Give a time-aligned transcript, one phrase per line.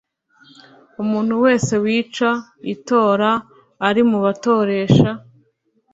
[1.01, 2.29] umuntu wese wica
[2.73, 3.31] itora
[3.87, 5.09] ari mu batoresha